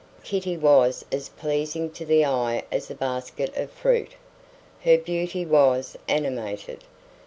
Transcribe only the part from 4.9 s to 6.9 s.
beauty was animated.